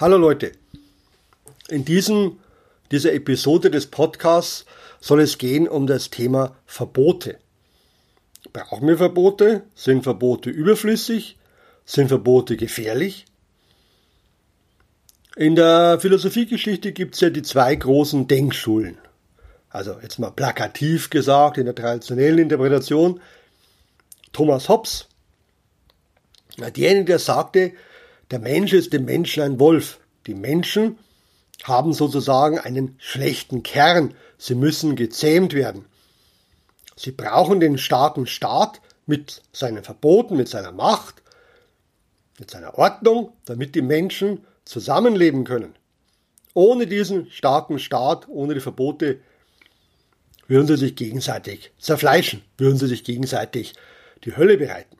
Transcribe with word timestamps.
Hallo 0.00 0.16
Leute. 0.16 0.52
In 1.68 1.84
diesem, 1.84 2.38
dieser 2.92 3.14
Episode 3.14 3.68
des 3.68 3.88
Podcasts 3.88 4.64
soll 5.00 5.20
es 5.20 5.38
gehen 5.38 5.66
um 5.66 5.88
das 5.88 6.08
Thema 6.10 6.54
Verbote. 6.66 7.40
Brauchen 8.52 8.86
wir 8.86 8.98
Verbote? 8.98 9.64
Sind 9.74 10.04
Verbote 10.04 10.50
überflüssig? 10.50 11.36
Sind 11.84 12.06
Verbote 12.06 12.56
gefährlich? 12.56 13.24
In 15.34 15.56
der 15.56 15.98
Philosophiegeschichte 15.98 16.92
gibt 16.92 17.16
es 17.16 17.20
ja 17.20 17.30
die 17.30 17.42
zwei 17.42 17.74
großen 17.74 18.28
Denkschulen. 18.28 18.98
Also 19.68 19.98
jetzt 20.00 20.20
mal 20.20 20.30
plakativ 20.30 21.10
gesagt 21.10 21.58
in 21.58 21.64
der 21.64 21.74
traditionellen 21.74 22.38
Interpretation. 22.38 23.20
Thomas 24.32 24.68
Hobbes, 24.68 25.08
derjenige, 26.56 27.06
der 27.06 27.18
sagte, 27.18 27.72
der 28.30 28.38
Mensch 28.38 28.72
ist 28.72 28.92
dem 28.92 29.04
Menschen 29.04 29.42
ein 29.42 29.60
Wolf. 29.60 30.00
Die 30.26 30.34
Menschen 30.34 30.98
haben 31.64 31.92
sozusagen 31.92 32.58
einen 32.58 32.96
schlechten 32.98 33.62
Kern. 33.62 34.14
Sie 34.36 34.54
müssen 34.54 34.96
gezähmt 34.96 35.54
werden. 35.54 35.84
Sie 36.96 37.12
brauchen 37.12 37.60
den 37.60 37.78
starken 37.78 38.26
Staat 38.26 38.80
mit 39.06 39.42
seinen 39.52 39.82
Verboten, 39.82 40.36
mit 40.36 40.48
seiner 40.48 40.72
Macht, 40.72 41.22
mit 42.38 42.50
seiner 42.50 42.76
Ordnung, 42.76 43.32
damit 43.46 43.74
die 43.74 43.82
Menschen 43.82 44.44
zusammenleben 44.64 45.44
können. 45.44 45.74
Ohne 46.54 46.86
diesen 46.86 47.30
starken 47.30 47.78
Staat, 47.78 48.28
ohne 48.28 48.54
die 48.54 48.60
Verbote, 48.60 49.20
würden 50.48 50.66
sie 50.66 50.76
sich 50.76 50.96
gegenseitig 50.96 51.72
zerfleischen, 51.78 52.42
würden 52.56 52.78
sie 52.78 52.88
sich 52.88 53.04
gegenseitig 53.04 53.74
die 54.24 54.36
Hölle 54.36 54.58
bereiten. 54.58 54.97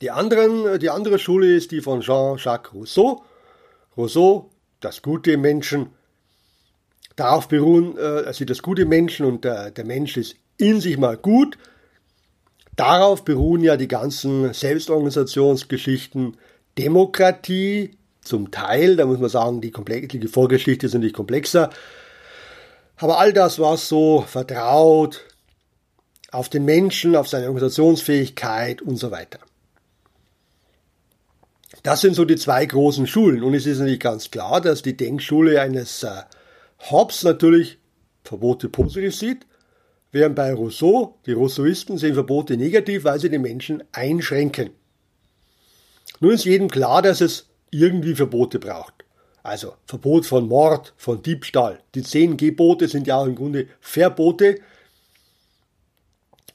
Die, 0.00 0.10
anderen, 0.10 0.78
die 0.78 0.90
andere 0.90 1.18
Schule 1.18 1.54
ist 1.54 1.72
die 1.72 1.80
von 1.80 2.00
Jean-Jacques 2.00 2.72
Rousseau. 2.72 3.24
Rousseau, 3.96 4.50
das 4.80 5.02
gute 5.02 5.36
Menschen, 5.36 5.90
darauf 7.16 7.48
beruhen, 7.48 7.96
äh, 7.98 8.26
also 8.26 8.44
das 8.44 8.62
gute 8.62 8.86
Menschen 8.86 9.26
und 9.26 9.44
der, 9.44 9.70
der 9.70 9.84
Mensch 9.84 10.16
ist 10.16 10.36
in 10.56 10.80
sich 10.80 10.98
mal 10.98 11.16
gut. 11.16 11.58
Darauf 12.76 13.24
beruhen 13.24 13.62
ja 13.62 13.76
die 13.76 13.88
ganzen 13.88 14.52
Selbstorganisationsgeschichten, 14.54 16.36
Demokratie 16.78 17.98
zum 18.22 18.52
Teil, 18.52 18.94
da 18.94 19.06
muss 19.06 19.18
man 19.18 19.30
sagen, 19.30 19.60
die, 19.60 19.72
die 19.72 20.28
Vorgeschichte 20.28 20.86
ist 20.86 20.94
nicht 20.94 21.14
komplexer. 21.14 21.70
Aber 22.96 23.18
all 23.18 23.32
das, 23.32 23.58
was 23.58 23.88
so 23.88 24.24
vertraut 24.26 25.24
auf 26.30 26.48
den 26.48 26.64
Menschen, 26.64 27.16
auf 27.16 27.26
seine 27.26 27.46
Organisationsfähigkeit 27.46 28.80
und 28.82 28.96
so 28.96 29.10
weiter. 29.10 29.40
Das 31.82 32.00
sind 32.00 32.14
so 32.14 32.24
die 32.24 32.36
zwei 32.36 32.64
großen 32.64 33.06
Schulen. 33.06 33.42
Und 33.42 33.54
es 33.54 33.66
ist 33.66 33.78
natürlich 33.78 34.00
ganz 34.00 34.30
klar, 34.30 34.60
dass 34.60 34.82
die 34.82 34.96
Denkschule 34.96 35.60
eines 35.60 36.02
äh, 36.02 36.22
Hobbes 36.90 37.22
natürlich 37.24 37.78
Verbote 38.24 38.68
positiv 38.68 39.14
sieht, 39.14 39.46
während 40.12 40.34
bei 40.34 40.52
Rousseau 40.52 41.18
die 41.26 41.32
Rousseauisten 41.32 41.98
sehen 41.98 42.14
Verbote 42.14 42.56
negativ, 42.56 43.04
weil 43.04 43.20
sie 43.20 43.30
den 43.30 43.42
Menschen 43.42 43.84
einschränken. 43.92 44.70
Nun 46.20 46.32
ist 46.32 46.44
jedem 46.44 46.68
klar, 46.68 47.02
dass 47.02 47.20
es 47.20 47.46
irgendwie 47.70 48.14
Verbote 48.14 48.58
braucht. 48.58 49.04
Also 49.42 49.74
Verbot 49.86 50.26
von 50.26 50.48
Mord, 50.48 50.94
von 50.96 51.22
Diebstahl. 51.22 51.80
Die 51.94 52.02
zehn 52.02 52.36
Gebote 52.36 52.88
sind 52.88 53.06
ja 53.06 53.16
auch 53.16 53.26
im 53.26 53.34
Grunde 53.34 53.68
Verbote. 53.80 54.60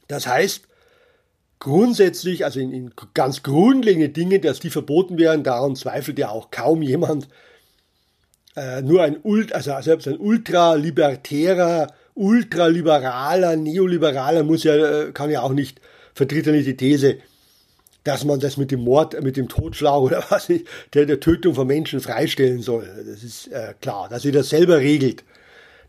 Das 0.08 0.28
heißt, 0.28 0.68
grundsätzlich, 1.64 2.44
also 2.44 2.60
in, 2.60 2.74
in 2.74 2.92
ganz 3.14 3.42
grundlegende 3.42 4.10
Dinge, 4.10 4.40
dass 4.40 4.60
die 4.60 4.70
verboten 4.70 5.18
werden, 5.18 5.44
daran 5.44 5.78
zweifelt 5.78 6.20
ja 6.20 6.30
auch 6.30 6.52
kaum 6.52 6.82
jemand. 6.82 7.30
Äh, 8.56 8.82
nur 8.82 9.02
ein, 9.02 9.18
Ult, 9.24 9.54
also 9.54 9.72
selbst 9.82 10.08
ein 10.08 10.18
ultralibertärer, 10.18 11.88
ultraliberaler, 12.16 13.56
neoliberaler 13.56 14.44
muss 14.44 14.66
ja, 14.66 14.76
äh, 14.76 15.12
kann 15.14 15.32
ja 15.32 15.42
auch 15.42 15.54
nicht, 15.54 15.80
vertritt 16.14 16.46
ja 16.46 16.52
nicht 16.52 16.68
die 16.68 16.78
These, 16.78 17.16
dass 18.04 18.26
man 18.26 18.42
das 18.42 18.58
mit 18.58 18.70
dem 18.70 18.82
Mord, 18.82 19.20
mit 19.24 19.38
dem 19.38 19.48
Totschlag 19.48 20.02
oder 20.02 20.24
was 20.30 20.50
nicht, 20.50 20.68
der, 20.94 21.06
der 21.06 21.22
Tötung 21.22 21.56
von 21.56 21.66
Menschen 21.66 22.02
freistellen 22.02 22.62
soll. 22.62 22.88
Das 23.08 23.24
ist 23.24 23.48
äh, 23.54 23.74
klar, 23.80 24.10
dass 24.10 24.24
sie 24.24 24.32
das 24.32 24.50
selber 24.50 24.80
regelt. 24.80 25.24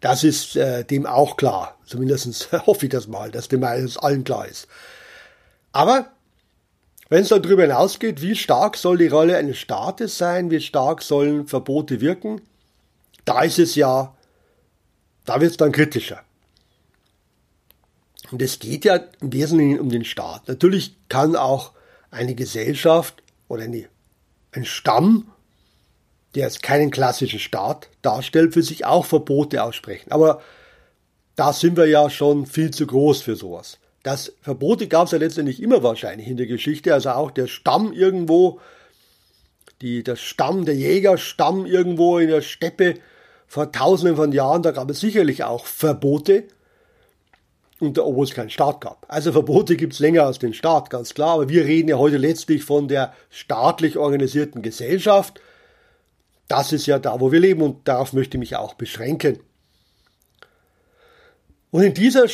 Das 0.00 0.22
ist 0.22 0.54
äh, 0.54 0.84
dem 0.84 1.04
auch 1.04 1.37
klar. 1.37 1.78
Zumindest 1.84 2.53
hoffe 2.66 2.87
ich 2.87 2.93
das 2.93 3.09
mal, 3.09 3.32
dass 3.32 3.49
dem 3.49 3.65
allen 3.65 4.22
klar 4.22 4.47
ist. 4.47 4.69
Aber 5.75 6.12
wenn 7.09 7.23
es 7.23 7.31
dann 7.31 7.43
darüber 7.43 7.62
hinausgeht, 7.62 8.23
wie 8.23 8.37
stark 8.37 8.77
soll 8.77 8.97
die 8.97 9.09
Rolle 9.09 9.37
eines 9.37 9.59
Staates 9.59 10.17
sein, 10.17 10.53
wie 10.53 10.61
stark 10.61 11.03
sollen 11.03 11.49
Verbote 11.49 12.01
wirken, 12.01 12.41
da 13.25 13.43
ist 13.43 13.59
es 13.59 13.75
ja, 13.75 14.17
da 15.25 15.41
wird 15.41 15.51
es 15.51 15.57
dann 15.57 15.73
kritischer. 15.73 16.23
Und 18.31 18.41
es 18.41 18.61
geht 18.61 18.85
ja 18.85 19.01
im 19.21 19.33
Wesentlichen 19.33 19.81
um 19.81 19.91
den 19.91 20.05
Staat. 20.05 20.47
Natürlich 20.47 20.95
kann 21.09 21.35
auch 21.35 21.73
eine 22.12 22.37
Gesellschaft 22.37 23.25
oder 23.49 23.65
eine, 23.65 23.89
ein 24.53 24.65
Stamm, 24.65 25.33
der 26.37 26.45
jetzt 26.45 26.62
keinen 26.62 26.93
klassischen 26.93 27.41
Staat 27.41 27.91
darstellt, 28.01 28.55
für 28.55 28.62
sich 28.62 28.85
auch 28.85 29.06
Verbote 29.06 29.65
aussprechen. 29.65 30.12
Aber 30.12 30.41
da 31.35 31.53
sind 31.53 31.77
wir 31.77 31.87
ja 31.87 32.09
schon 32.11 32.47
viel 32.47 32.71
zu 32.71 32.87
groß 32.87 33.23
für 33.23 33.35
sowas. 33.35 33.79
Das 34.04 34.34
Verbote 34.42 34.87
gab 34.87 35.06
es 35.06 35.12
ja 35.12 35.19
letztendlich 35.19 35.60
immer 35.60 35.82
wahrscheinlich 35.82 36.28
in 36.28 36.37
der 36.37 36.47
Geschichte. 36.47 36.94
Also 36.94 37.10
auch 37.10 37.32
der 37.32 37.48
Stamm 37.48 37.92
irgendwo, 37.92 38.60
die, 39.81 40.04
der 40.04 40.15
Stamm, 40.15 40.66
der 40.66 40.76
Jägerstamm 40.76 41.66
irgendwo 41.66 42.19
in 42.19 42.28
der 42.28 42.43
Steppe 42.43 42.94
vor 43.48 43.72
tausenden 43.72 44.16
von 44.16 44.31
Jahren, 44.31 44.62
da 44.62 44.72
gab 44.72 44.91
es 44.91 45.00
sicherlich 45.00 45.43
auch 45.43 45.66
Verbote, 45.66 46.44
und 47.81 47.98
obwohl 47.98 48.25
es 48.25 48.34
keinen 48.34 48.50
Staat 48.50 48.81
gab. 48.81 49.04
Also 49.09 49.32
Verbote 49.32 49.76
gibt 49.76 49.94
es 49.94 49.98
länger 49.98 50.25
als 50.25 50.38
den 50.38 50.54
Staat, 50.54 50.91
ganz 50.91 51.14
klar. 51.14 51.34
Aber 51.34 51.48
wir 51.48 51.64
reden 51.64 51.88
ja 51.88 51.97
heute 51.97 52.19
letztlich 52.19 52.62
von 52.62 52.88
der 52.88 53.14
staatlich 53.31 53.97
organisierten 53.97 54.62
Gesellschaft. 54.62 55.41
Das 56.47 56.72
ist 56.72 56.87
ja 56.87 56.98
da, 56.98 57.20
wo 57.20 57.32
wir 57.32 57.41
leben 57.41 57.62
und 57.62 57.88
darauf 57.88 58.12
möchte 58.12 58.37
ich 58.37 58.41
mich 58.41 58.56
auch 58.56 58.75
beschränken. 58.75 59.41
Und 61.70 61.82
in 61.82 61.94
dieser 61.94 62.28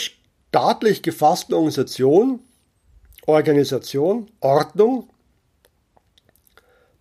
staatlich 0.51 1.03
gefassten 1.03 1.55
Organisation, 1.55 2.41
Organisation, 3.25 4.29
Ordnung, 4.41 5.09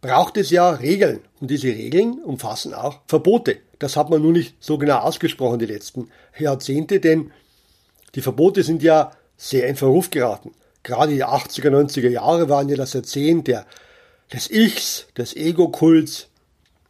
braucht 0.02 0.38
es 0.38 0.52
ja 0.52 0.70
Regeln. 0.70 1.22
Und 1.42 1.50
diese 1.50 1.70
Regeln 1.70 2.20
umfassen 2.20 2.76
auch 2.76 3.00
Verbote. 3.08 3.58
Das 3.80 3.98
hat 3.98 4.12
man 4.12 4.22
nun 4.22 4.34
nicht 4.34 4.56
so 4.60 4.78
genau 4.78 5.00
ausgesprochen 5.00 5.58
die 5.58 5.66
letzten 5.66 6.10
Jahrzehnte, 6.38 7.00
denn 7.00 7.32
die 8.14 8.22
Verbote 8.22 8.62
sind 8.62 8.84
ja 8.84 9.12
sehr 9.36 9.68
in 9.68 9.76
Verruf 9.76 10.12
geraten. 10.12 10.52
Gerade 10.84 11.14
die 11.14 11.26
80er, 11.26 11.70
90er 11.70 12.10
Jahre 12.10 12.50
waren 12.50 12.70
ja 12.70 12.76
das 12.76 12.94
Jahrzehnt 12.94 13.48
der, 13.48 13.66
des 14.32 14.52
Ichs, 14.52 15.08
des 15.18 15.36
Ego-Kults. 15.36 16.28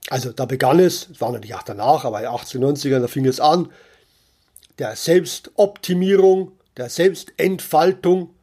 Also 0.10 0.34
da 0.34 0.46
begann 0.46 0.80
es, 0.80 1.10
es 1.10 1.22
war 1.22 1.32
natürlich 1.32 1.56
auch 1.56 1.64
danach, 1.64 2.04
aber 2.04 2.20
in 2.20 2.26
den 2.26 2.34
80er, 2.34 2.60
90er, 2.60 3.00
da 3.00 3.08
fing 3.08 3.26
es 3.26 3.40
an, 3.40 3.70
der 4.80 4.96
Selbstoptimierung, 4.96 6.54
der 6.78 6.90
Selbstentfaltung, 6.90 8.34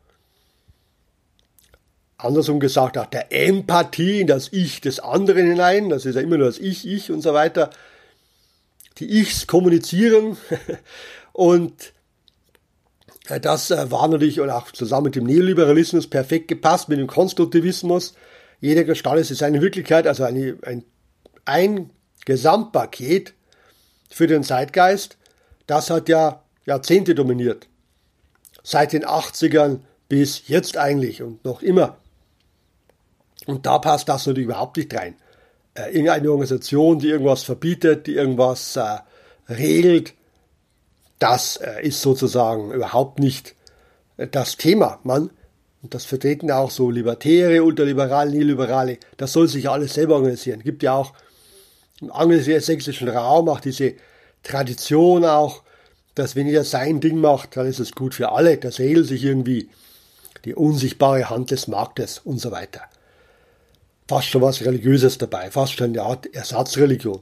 andersrum 2.18 2.60
gesagt 2.60 2.98
auch 2.98 3.06
der 3.06 3.32
Empathie 3.32 4.20
in 4.20 4.26
das 4.26 4.52
Ich 4.52 4.80
des 4.80 5.00
anderen 5.00 5.48
hinein, 5.48 5.88
das 5.88 6.04
ist 6.04 6.14
ja 6.14 6.20
immer 6.20 6.36
nur 6.36 6.46
das 6.46 6.58
Ich, 6.58 6.86
Ich 6.86 7.10
und 7.10 7.22
so 7.22 7.34
weiter. 7.34 7.70
Die 8.98 9.20
Ichs 9.20 9.46
kommunizieren 9.46 10.36
und 11.32 11.92
äh, 13.28 13.40
das 13.40 13.70
äh, 13.70 13.90
war 13.90 14.08
natürlich 14.08 14.40
auch 14.40 14.70
zusammen 14.72 15.06
mit 15.06 15.16
dem 15.16 15.24
Neoliberalismus 15.24 16.08
perfekt 16.08 16.48
gepasst, 16.48 16.88
mit 16.88 16.98
dem 16.98 17.06
Konstruktivismus. 17.06 18.14
Jeder 18.60 18.84
Gestalt 18.84 19.30
ist 19.30 19.42
eine 19.42 19.60
Wirklichkeit, 19.60 20.06
also 20.06 20.24
eine, 20.24 20.56
ein, 20.62 20.84
ein 21.44 21.90
Gesamtpaket 22.24 23.34
für 24.10 24.26
den 24.26 24.42
Zeitgeist. 24.42 25.18
Das 25.66 25.90
hat 25.90 26.08
ja 26.08 26.42
Jahrzehnte 26.64 27.14
dominiert 27.14 27.68
seit 28.62 28.92
den 28.92 29.04
80ern 29.04 29.78
bis 30.08 30.48
jetzt 30.48 30.76
eigentlich 30.76 31.22
und 31.22 31.44
noch 31.44 31.62
immer. 31.62 31.98
Und 33.46 33.64
da 33.64 33.78
passt 33.78 34.08
das 34.08 34.26
natürlich 34.26 34.48
überhaupt 34.48 34.76
nicht 34.76 34.92
rein. 34.92 35.14
Äh, 35.74 35.90
irgendeine 35.90 36.30
Organisation, 36.30 36.98
die 36.98 37.08
irgendwas 37.08 37.44
verbietet, 37.44 38.08
die 38.08 38.14
irgendwas 38.14 38.74
äh, 38.74 38.98
regelt, 39.48 40.14
das 41.20 41.58
äh, 41.58 41.86
ist 41.86 42.02
sozusagen 42.02 42.72
überhaupt 42.72 43.20
nicht 43.20 43.54
äh, 44.16 44.26
das 44.26 44.56
Thema. 44.56 44.98
Man, 45.04 45.30
und 45.82 45.94
das 45.94 46.04
vertreten 46.04 46.50
auch 46.50 46.72
so 46.72 46.90
Libertäre, 46.90 47.62
Ultraliberale, 47.62 48.32
Neoliberale, 48.32 48.98
das 49.16 49.32
soll 49.32 49.46
sich 49.46 49.68
alles 49.68 49.94
selber 49.94 50.16
organisieren. 50.16 50.60
Gibt 50.60 50.82
ja 50.82 50.94
auch 50.94 51.12
im 52.00 52.10
angelsächsischen 52.10 53.08
Raum 53.08 53.48
auch 53.48 53.60
diese 53.60 53.94
Tradition 54.46 55.24
auch, 55.24 55.62
dass 56.14 56.34
wenn 56.34 56.46
jeder 56.46 56.64
sein 56.64 57.00
Ding 57.00 57.18
macht, 57.18 57.56
dann 57.56 57.66
ist 57.66 57.78
es 57.78 57.92
gut 57.92 58.14
für 58.14 58.32
alle. 58.32 58.56
Das 58.56 58.78
regelt 58.78 59.06
sich 59.06 59.24
irgendwie 59.24 59.68
die 60.44 60.54
unsichtbare 60.54 61.28
Hand 61.28 61.50
des 61.50 61.68
Marktes 61.68 62.18
und 62.18 62.38
so 62.38 62.50
weiter. 62.50 62.82
fast 64.08 64.28
schon 64.28 64.42
was 64.42 64.64
Religiöses 64.64 65.18
dabei, 65.18 65.50
fast 65.50 65.72
schon 65.72 65.90
eine 65.90 66.02
Art 66.02 66.32
Ersatzreligion. 66.32 67.20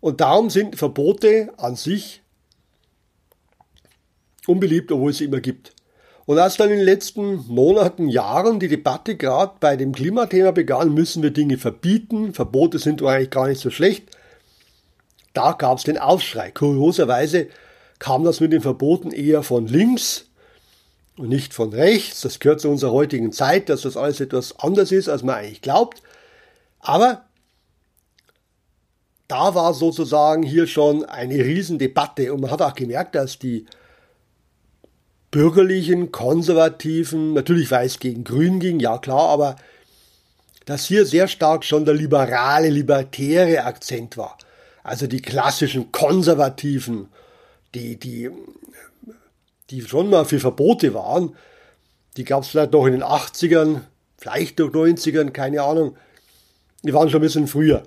Und 0.00 0.20
darum 0.20 0.48
sind 0.50 0.76
Verbote 0.76 1.52
an 1.58 1.76
sich 1.76 2.22
unbeliebt, 4.46 4.90
obwohl 4.90 5.10
es 5.10 5.18
sie 5.18 5.26
immer 5.26 5.40
gibt. 5.40 5.74
Und 6.24 6.38
als 6.38 6.56
dann 6.56 6.70
in 6.70 6.78
den 6.78 6.84
letzten 6.84 7.46
Monaten, 7.46 8.08
Jahren 8.08 8.58
die 8.58 8.68
Debatte 8.68 9.16
gerade 9.16 9.52
bei 9.60 9.76
dem 9.76 9.92
Klimathema 9.92 10.52
begann, 10.52 10.94
müssen 10.94 11.22
wir 11.22 11.30
Dinge 11.30 11.58
verbieten, 11.58 12.32
Verbote 12.32 12.78
sind 12.78 13.02
eigentlich 13.02 13.30
gar 13.30 13.48
nicht 13.48 13.60
so 13.60 13.70
schlecht, 13.70 14.16
da 15.32 15.52
gab 15.52 15.78
es 15.78 15.84
den 15.84 15.98
Aufschrei. 15.98 16.50
Kurioserweise 16.50 17.48
kam 17.98 18.24
das 18.24 18.40
mit 18.40 18.52
den 18.52 18.60
Verboten 18.60 19.12
eher 19.12 19.42
von 19.42 19.66
links 19.66 20.26
und 21.16 21.28
nicht 21.28 21.54
von 21.54 21.72
rechts. 21.72 22.22
Das 22.22 22.38
gehört 22.38 22.60
zu 22.60 22.68
unserer 22.68 22.92
heutigen 22.92 23.32
Zeit, 23.32 23.68
dass 23.68 23.82
das 23.82 23.96
alles 23.96 24.20
etwas 24.20 24.58
anders 24.58 24.92
ist, 24.92 25.08
als 25.08 25.22
man 25.22 25.36
eigentlich 25.36 25.62
glaubt. 25.62 26.02
Aber 26.80 27.24
da 29.28 29.54
war 29.54 29.72
sozusagen 29.72 30.42
hier 30.42 30.66
schon 30.66 31.04
eine 31.04 31.36
Riesendebatte 31.36 32.34
und 32.34 32.40
man 32.40 32.50
hat 32.50 32.60
auch 32.60 32.74
gemerkt, 32.74 33.14
dass 33.14 33.38
die 33.38 33.66
bürgerlichen, 35.30 36.12
konservativen, 36.12 37.32
natürlich 37.32 37.70
weil 37.70 37.86
es 37.86 37.98
gegen 37.98 38.24
Grün 38.24 38.60
ging, 38.60 38.78
ja 38.80 38.98
klar, 38.98 39.30
aber 39.30 39.56
dass 40.66 40.84
hier 40.84 41.06
sehr 41.06 41.28
stark 41.28 41.64
schon 41.64 41.84
der 41.84 41.94
liberale, 41.94 42.68
libertäre 42.68 43.64
Akzent 43.64 44.16
war. 44.16 44.36
Also 44.82 45.06
die 45.06 45.22
klassischen 45.22 45.92
Konservativen, 45.92 47.08
die, 47.74 47.96
die, 47.96 48.30
die 49.70 49.82
schon 49.82 50.10
mal 50.10 50.24
für 50.24 50.40
Verbote 50.40 50.94
waren, 50.94 51.36
die 52.16 52.24
gab 52.24 52.42
es 52.42 52.48
vielleicht 52.48 52.72
noch 52.72 52.86
in 52.86 52.92
den 52.92 53.02
80ern, 53.02 53.82
vielleicht 54.18 54.58
noch 54.58 54.70
90ern, 54.70 55.30
keine 55.30 55.62
Ahnung. 55.62 55.96
Die 56.82 56.92
waren 56.92 57.08
schon 57.08 57.20
ein 57.20 57.22
bisschen 57.22 57.46
früher. 57.46 57.84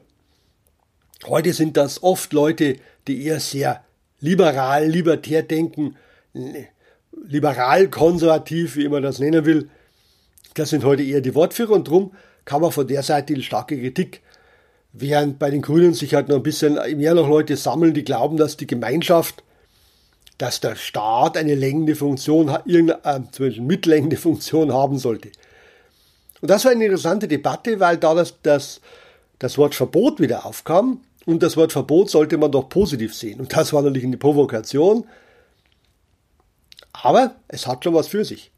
Heute 1.26 1.54
sind 1.54 1.78
das 1.78 2.02
oft 2.02 2.34
Leute, 2.34 2.78
die 3.08 3.26
eher 3.26 3.40
sehr 3.40 3.84
liberal, 4.20 4.88
libertär 4.88 5.44
denken, 5.44 5.96
liberal-konservativ, 7.12 8.76
wie 8.76 8.88
man 8.88 9.04
das 9.04 9.20
nennen 9.20 9.46
will. 9.46 9.70
Das 10.56 10.70
sind 10.70 10.84
heute 10.84 11.04
eher 11.04 11.22
die 11.22 11.36
Wortführer 11.36 11.74
und 11.74 11.88
darum 11.88 12.14
kann 12.46 12.62
man 12.62 12.72
von 12.72 12.88
der 12.88 13.04
Seite 13.04 13.34
die 13.34 13.44
starke 13.44 13.78
Kritik. 13.78 14.22
Während 14.98 15.40
bei 15.40 15.50
den 15.50 15.62
Grünen 15.62 15.94
sich 15.94 16.14
halt 16.14 16.30
noch 16.30 16.38
ein 16.38 16.44
bisschen 16.44 16.76
mehr 16.98 17.14
noch 17.14 17.28
Leute 17.28 17.58
sammeln, 17.58 17.94
die 17.94 18.06
glauben, 18.06 18.38
dass 18.38 18.56
die 18.56 18.66
Gemeinschaft, 18.68 19.44
dass 20.38 20.62
der 20.62 20.78
Staat 20.78 21.36
eine 21.36 21.54
längende 21.54 21.96
Funktion, 21.96 22.48
irgendeine, 22.66 23.04
äh, 23.04 23.22
zumindest 23.32 23.62
mitlängende 23.62 24.16
Funktion 24.16 24.74
haben 24.74 24.98
sollte. 24.98 25.32
Und 26.40 26.50
das 26.50 26.64
war 26.64 26.72
eine 26.72 26.86
interessante 26.86 27.28
Debatte, 27.28 27.82
weil 27.82 27.98
da 27.98 28.14
das, 28.14 28.36
das, 28.42 28.80
das 29.38 29.58
Wort 29.58 29.76
Verbot 29.76 30.22
wieder 30.22 30.46
aufkam 30.46 31.02
und 31.26 31.44
das 31.44 31.58
Wort 31.58 31.74
Verbot 31.74 32.10
sollte 32.10 32.38
man 32.38 32.52
doch 32.52 32.70
positiv 32.70 33.14
sehen. 33.14 33.42
Und 33.42 33.54
das 33.54 33.74
war 33.74 33.82
natürlich 33.82 34.06
eine 34.06 34.18
Provokation, 34.18 35.06
aber 36.94 37.36
es 37.50 37.68
hat 37.68 37.84
schon 37.84 37.94
was 37.94 38.08
für 38.08 38.24
sich. 38.24 38.52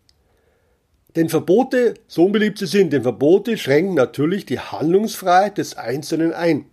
Denn 1.17 1.29
Verbote, 1.29 1.95
so 2.05 2.25
unbeliebt 2.25 2.59
sie 2.59 2.67
sind, 2.67 2.93
denn 2.93 3.01
Verbote 3.01 3.57
schränken 3.57 3.95
natürlich 3.95 4.45
die 4.45 4.59
Handlungsfreiheit 4.59 5.57
des 5.57 5.75
Einzelnen 5.75 6.31
ein. 6.31 6.65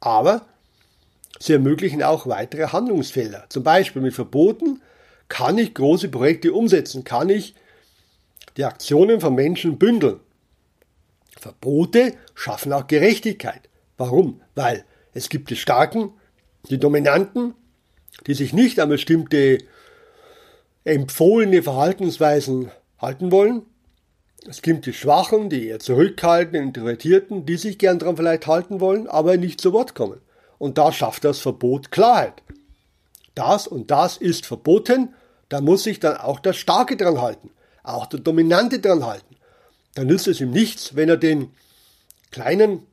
Aber 0.00 0.46
sie 1.38 1.52
ermöglichen 1.52 2.02
auch 2.02 2.26
weitere 2.26 2.68
Handlungsfelder. 2.68 3.44
Zum 3.50 3.62
Beispiel 3.62 4.00
mit 4.00 4.14
Verboten 4.14 4.80
kann 5.28 5.58
ich 5.58 5.74
große 5.74 6.08
Projekte 6.08 6.54
umsetzen, 6.54 7.04
kann 7.04 7.28
ich 7.28 7.54
die 8.56 8.64
Aktionen 8.64 9.20
von 9.20 9.34
Menschen 9.34 9.76
bündeln. 9.76 10.20
Verbote 11.38 12.14
schaffen 12.34 12.72
auch 12.72 12.86
Gerechtigkeit. 12.86 13.68
Warum? 13.98 14.40
Weil 14.54 14.86
es 15.12 15.28
gibt 15.28 15.50
die 15.50 15.56
Starken, 15.56 16.14
die 16.70 16.78
Dominanten, 16.78 17.52
die 18.26 18.32
sich 18.32 18.54
nicht 18.54 18.80
an 18.80 18.88
bestimmte 18.88 19.58
empfohlene 20.84 21.62
Verhaltensweisen 21.62 22.70
halten 23.02 23.30
wollen. 23.32 23.62
Es 24.48 24.62
gibt 24.62 24.86
die 24.86 24.92
Schwachen, 24.92 25.50
die 25.50 25.68
eher 25.68 25.78
zurückhaltenden, 25.78 26.68
Introvertierten, 26.68 27.46
die 27.46 27.56
sich 27.56 27.78
gern 27.78 27.98
daran 27.98 28.16
vielleicht 28.16 28.46
halten 28.46 28.80
wollen, 28.80 29.06
aber 29.06 29.36
nicht 29.36 29.60
zu 29.60 29.72
Wort 29.72 29.94
kommen. 29.94 30.20
Und 30.58 30.78
da 30.78 30.92
schafft 30.92 31.24
das 31.24 31.40
Verbot 31.40 31.90
Klarheit. 31.90 32.42
Das 33.34 33.66
und 33.66 33.90
das 33.90 34.16
ist 34.16 34.46
verboten, 34.46 35.14
da 35.48 35.60
muss 35.60 35.84
sich 35.84 36.00
dann 36.00 36.16
auch 36.16 36.40
der 36.40 36.52
Starke 36.52 36.96
dran 36.96 37.20
halten, 37.20 37.50
auch 37.82 38.06
der 38.06 38.20
Dominante 38.20 38.78
dran 38.78 39.04
halten. 39.04 39.36
Dann 39.94 40.06
nützt 40.06 40.26
es 40.26 40.40
ihm 40.40 40.50
nichts, 40.50 40.96
wenn 40.96 41.08
er 41.08 41.16
den 41.16 41.50
kleinen 42.30 42.86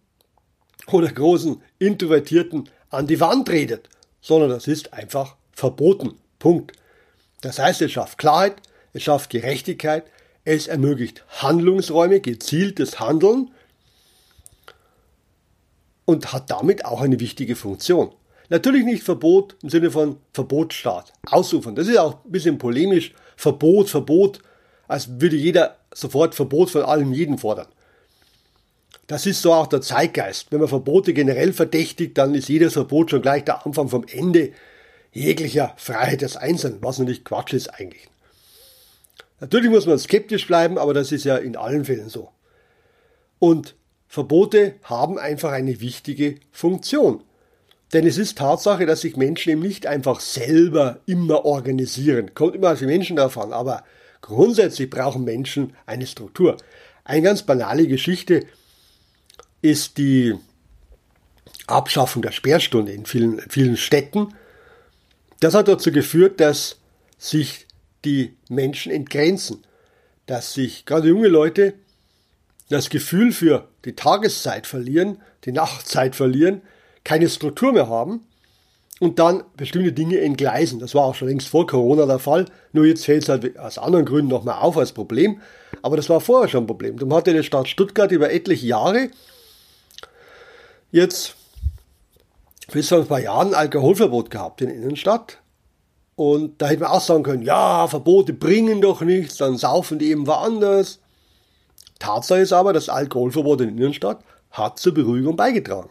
oder 0.87 1.11
großen 1.11 1.61
Introvertierten 1.77 2.69
an 2.89 3.07
die 3.07 3.19
Wand 3.19 3.49
redet, 3.49 3.89
sondern 4.21 4.49
das 4.49 4.67
ist 4.67 4.93
einfach 4.93 5.35
verboten. 5.51 6.15
Punkt. 6.39 6.73
Das 7.41 7.59
heißt, 7.59 7.81
es 7.81 7.91
schafft 7.91 8.17
Klarheit, 8.17 8.61
es 8.93 9.03
schafft 9.03 9.29
Gerechtigkeit, 9.29 10.05
es 10.45 10.67
ermöglicht 10.67 11.23
Handlungsräume, 11.41 12.21
gezieltes 12.21 12.99
Handeln 12.99 13.51
und 16.05 16.33
hat 16.33 16.49
damit 16.49 16.85
auch 16.85 17.01
eine 17.01 17.19
wichtige 17.19 17.55
Funktion. 17.55 18.13
Natürlich 18.49 18.83
nicht 18.83 19.03
Verbot 19.03 19.55
im 19.61 19.69
Sinne 19.69 19.91
von 19.91 20.17
Verbotsstaat, 20.33 21.13
ausufern. 21.27 21.75
Das 21.75 21.87
ist 21.87 21.99
auch 21.99 22.25
ein 22.25 22.31
bisschen 22.31 22.57
polemisch. 22.57 23.13
Verbot, 23.35 23.89
Verbot, 23.89 24.41
als 24.87 25.21
würde 25.21 25.35
jeder 25.35 25.77
sofort 25.93 26.33
Verbot 26.33 26.71
von 26.71 26.81
allem 26.81 27.13
jeden 27.13 27.37
fordern. 27.37 27.67
Das 29.05 29.25
ist 29.25 29.41
so 29.41 29.53
auch 29.53 29.67
der 29.67 29.81
Zeitgeist. 29.81 30.51
Wenn 30.51 30.59
man 30.59 30.67
Verbote 30.67 31.13
generell 31.13 31.53
verdächtigt, 31.53 32.17
dann 32.17 32.35
ist 32.35 32.49
jedes 32.49 32.73
Verbot 32.73 33.11
schon 33.11 33.21
gleich 33.21 33.43
der 33.43 33.65
Anfang 33.65 33.89
vom 33.89 34.05
Ende 34.07 34.51
jeglicher 35.11 35.73
Freiheit 35.77 36.21
des 36.21 36.37
Einzelnen, 36.37 36.81
was 36.81 36.99
natürlich 36.99 37.23
Quatsch 37.23 37.53
ist 37.53 37.69
eigentlich. 37.69 38.07
Natürlich 39.39 39.69
muss 39.69 39.85
man 39.85 39.97
skeptisch 39.97 40.47
bleiben, 40.47 40.77
aber 40.77 40.93
das 40.93 41.11
ist 41.11 41.23
ja 41.23 41.37
in 41.37 41.55
allen 41.55 41.85
Fällen 41.85 42.09
so. 42.09 42.29
Und 43.39 43.75
Verbote 44.07 44.75
haben 44.83 45.17
einfach 45.17 45.51
eine 45.51 45.79
wichtige 45.81 46.35
Funktion. 46.51 47.23
Denn 47.93 48.05
es 48.05 48.17
ist 48.17 48.37
Tatsache, 48.37 48.85
dass 48.85 49.01
sich 49.01 49.15
Menschen 49.15 49.51
eben 49.51 49.61
nicht 49.61 49.87
einfach 49.87 50.19
selber 50.19 50.99
immer 51.05 51.45
organisieren. 51.45 52.33
Kommt 52.33 52.55
immer 52.55 52.73
auf 52.73 52.79
die 52.79 52.85
Menschen 52.85 53.15
davon, 53.15 53.53
aber 53.53 53.83
grundsätzlich 54.21 54.89
brauchen 54.89 55.23
Menschen 55.23 55.75
eine 55.85 56.05
Struktur. 56.05 56.57
Eine 57.03 57.21
ganz 57.21 57.43
banale 57.43 57.87
Geschichte 57.87 58.45
ist 59.61 59.97
die 59.97 60.35
Abschaffung 61.65 62.21
der 62.21 62.31
Sperrstunde 62.31 62.91
in 62.91 63.05
vielen, 63.05 63.39
vielen 63.49 63.77
Städten. 63.77 64.33
Das 65.39 65.53
hat 65.53 65.67
dazu 65.67 65.91
geführt, 65.91 66.39
dass 66.39 66.77
sich 67.17 67.67
die 68.05 68.35
Menschen 68.49 68.91
entgrenzen, 68.91 69.63
dass 70.25 70.53
sich 70.53 70.85
gerade 70.85 71.09
junge 71.09 71.27
Leute 71.27 71.73
das 72.69 72.89
Gefühl 72.89 73.31
für 73.31 73.67
die 73.85 73.95
Tageszeit 73.95 74.67
verlieren, 74.67 75.21
die 75.45 75.51
Nachtzeit 75.51 76.15
verlieren, 76.15 76.61
keine 77.03 77.29
Struktur 77.29 77.73
mehr 77.73 77.89
haben 77.89 78.21
und 78.99 79.17
dann 79.17 79.43
bestimmte 79.57 79.91
Dinge 79.91 80.19
entgleisen. 80.19 80.79
Das 80.79 80.93
war 80.93 81.03
auch 81.05 81.15
schon 81.15 81.29
längst 81.29 81.47
vor 81.47 81.65
Corona 81.65 82.05
der 82.05 82.19
Fall, 82.19 82.45
nur 82.71 82.85
jetzt 82.85 83.05
fällt 83.05 83.23
es 83.23 83.29
halt 83.29 83.57
aus 83.57 83.77
anderen 83.77 84.05
Gründen 84.05 84.29
nochmal 84.29 84.59
auf 84.59 84.77
als 84.77 84.91
Problem, 84.91 85.41
aber 85.81 85.97
das 85.97 86.09
war 86.09 86.21
vorher 86.21 86.49
schon 86.49 86.63
ein 86.65 86.67
Problem. 86.67 86.97
Darum 86.97 87.13
hatte 87.15 87.33
die 87.33 87.43
Stadt 87.43 87.67
Stuttgart 87.67 88.11
über 88.11 88.31
etliche 88.31 88.67
Jahre 88.67 89.09
jetzt 90.91 91.35
bis 92.71 92.89
vor 92.89 92.99
ein 92.99 93.07
paar 93.07 93.21
Jahren 93.21 93.53
Alkoholverbot 93.53 94.29
gehabt 94.29 94.61
in 94.61 94.67
der 94.67 94.77
Innenstadt. 94.77 95.39
Und 96.19 96.61
da 96.61 96.67
hätte 96.67 96.81
man 96.81 96.91
auch 96.91 96.99
sagen 96.99 97.23
können, 97.23 97.43
ja, 97.43 97.87
Verbote 97.87 98.33
bringen 98.33 98.81
doch 98.81 98.99
nichts, 98.99 99.37
dann 99.37 99.57
saufen 99.57 99.99
die 99.99 100.09
eben 100.09 100.27
woanders. 100.27 100.99
Tatsache 101.97 102.41
ist 102.41 102.51
aber, 102.51 102.73
das 102.73 102.89
Alkoholverbot 102.89 103.61
in 103.61 103.77
der 103.77 103.85
Innenstadt 103.85 104.19
hat 104.51 104.79
zur 104.79 104.93
Beruhigung 104.93 105.37
beigetragen. 105.37 105.89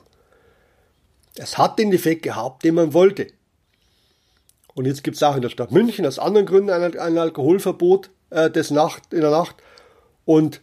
Es 1.37 1.57
hat 1.57 1.79
den 1.79 1.95
Effekt 1.95 2.25
gehabt, 2.25 2.63
den 2.63 2.75
man 2.75 2.93
wollte. 2.93 3.29
Und 4.75 4.85
jetzt 4.85 5.03
gibt 5.03 5.17
es 5.17 5.23
auch 5.23 5.35
in 5.35 5.41
der 5.41 5.49
Stadt 5.49 5.73
München 5.73 6.05
aus 6.05 6.19
anderen 6.19 6.45
Gründen 6.45 6.69
ein, 6.69 7.17
Alkoholverbot 7.17 8.11
äh, 8.29 8.51
des 8.51 8.71
Nacht, 8.71 9.15
in 9.15 9.23
der 9.23 9.31
Nacht. 9.31 9.57
Und 10.27 10.61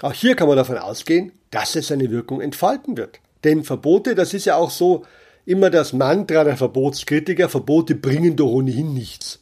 auch 0.00 0.12
hier 0.12 0.36
kann 0.36 0.46
man 0.46 0.56
davon 0.56 0.78
ausgehen, 0.78 1.32
dass 1.50 1.74
es 1.74 1.88
seine 1.88 2.12
Wirkung 2.12 2.40
entfalten 2.40 2.96
wird. 2.96 3.18
Denn 3.42 3.64
Verbote, 3.64 4.14
das 4.14 4.32
ist 4.32 4.44
ja 4.44 4.54
auch 4.54 4.70
so 4.70 5.04
immer 5.50 5.70
das 5.70 5.92
Mantra 5.92 6.44
der 6.44 6.56
Verbotskritiker, 6.56 7.48
Verbote 7.48 7.94
bringen 7.94 8.36
doch 8.36 8.50
ohnehin 8.50 8.94
nichts. 8.94 9.40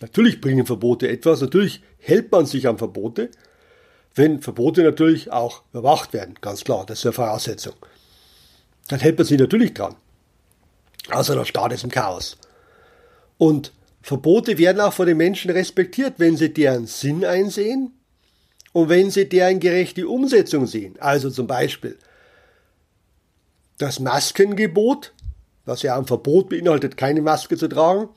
Natürlich 0.00 0.40
bringen 0.40 0.66
Verbote 0.66 1.08
etwas, 1.08 1.40
natürlich 1.40 1.82
hält 1.98 2.30
man 2.32 2.46
sich 2.46 2.68
an 2.68 2.78
Verbote, 2.78 3.30
wenn 4.14 4.40
Verbote 4.40 4.82
natürlich 4.82 5.32
auch 5.32 5.62
überwacht 5.72 6.12
werden, 6.12 6.34
ganz 6.40 6.64
klar, 6.64 6.84
das 6.86 7.00
ist 7.00 7.06
eine 7.06 7.12
Voraussetzung. 7.12 7.74
Dann 8.88 9.00
hält 9.00 9.18
man 9.18 9.26
sich 9.26 9.38
natürlich 9.38 9.74
dran. 9.74 9.94
Außer 11.10 11.34
der 11.34 11.44
Staat 11.44 11.72
ist 11.72 11.84
im 11.84 11.90
Chaos. 11.90 12.36
Und 13.38 13.72
Verbote 14.02 14.58
werden 14.58 14.80
auch 14.80 14.92
von 14.92 15.06
den 15.06 15.16
Menschen 15.16 15.50
respektiert, 15.50 16.14
wenn 16.18 16.36
sie 16.36 16.52
deren 16.52 16.86
Sinn 16.86 17.24
einsehen 17.24 17.92
Und 18.72 18.88
wenn 18.88 19.10
Sie 19.10 19.28
deren 19.28 19.60
gerechte 19.60 20.08
Umsetzung 20.08 20.66
sehen, 20.66 20.96
also 21.00 21.30
zum 21.30 21.46
Beispiel 21.46 21.98
das 23.78 24.00
Maskengebot, 24.00 25.12
was 25.64 25.82
ja 25.82 25.96
ein 25.96 26.06
Verbot 26.06 26.48
beinhaltet, 26.48 26.96
keine 26.96 27.22
Maske 27.22 27.56
zu 27.56 27.68
tragen, 27.68 28.08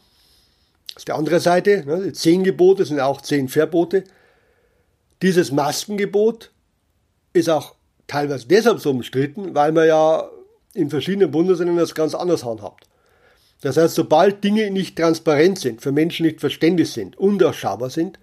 ist 0.95 1.07
die 1.07 1.13
andere 1.13 1.39
Seite, 1.39 1.85
ne, 1.85 2.03
die 2.03 2.13
zehn 2.13 2.43
Gebote 2.43 2.85
sind 2.85 2.99
auch 2.99 3.21
zehn 3.21 3.47
Verbote. 3.47 4.03
Dieses 5.21 5.51
Maskengebot 5.51 6.51
ist 7.33 7.49
auch 7.49 7.75
teilweise 8.07 8.47
deshalb 8.47 8.79
so 8.79 8.89
umstritten, 8.89 9.55
weil 9.55 9.71
man 9.71 9.87
ja 9.87 10.29
in 10.73 10.89
verschiedenen 10.89 11.31
Bundesländern 11.31 11.77
das 11.77 11.95
ganz 11.95 12.15
anders 12.15 12.43
handhabt. 12.43 12.87
Das 13.61 13.77
heißt, 13.77 13.93
sobald 13.93 14.43
Dinge 14.43 14.71
nicht 14.71 14.97
transparent 14.97 15.59
sind, 15.59 15.81
für 15.81 15.91
Menschen 15.91 16.25
nicht 16.25 16.39
verständlich 16.39 16.91
sind, 16.91 17.17
undurchschaubar 17.17 17.89
sind, 17.89 18.19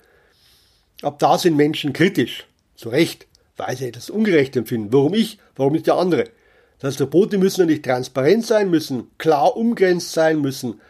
ab 1.02 1.18
da 1.20 1.38
sind 1.38 1.56
Menschen 1.56 1.92
kritisch. 1.92 2.46
Zu 2.74 2.90
Recht, 2.90 3.26
weil 3.56 3.76
sie 3.76 3.92
das 3.92 4.10
ungerecht 4.10 4.56
empfinden. 4.56 4.92
Warum 4.92 5.14
ich? 5.14 5.38
Warum 5.56 5.72
nicht 5.72 5.86
der 5.86 5.96
andere? 5.96 6.24
Das 6.78 6.90
heißt, 6.90 6.98
Verbote 6.98 7.38
müssen 7.38 7.66
nicht 7.66 7.84
transparent 7.84 8.46
sein, 8.46 8.70
müssen 8.70 9.10
klar 9.18 9.56
umgrenzt 9.56 10.12
sein, 10.12 10.40
müssen 10.40 10.80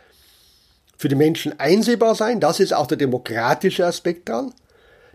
für 0.97 1.09
die 1.09 1.15
Menschen 1.15 1.59
einsehbar 1.59 2.15
sein. 2.15 2.41
Das 2.41 2.61
ist 2.61 2.75
auch 2.75 2.87
der 2.87 2.99
demokratische 2.99 3.87
Aspekt 3.87 4.29
dran. 4.29 4.53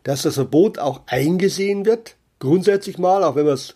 Dass 0.03 0.23
das 0.23 0.35
Verbot 0.35 0.79
auch 0.79 1.01
eingesehen 1.05 1.85
wird, 1.85 2.15
grundsätzlich 2.39 2.97
mal, 2.97 3.23
auch 3.23 3.35
wenn 3.35 3.45
man 3.45 3.53
es 3.53 3.75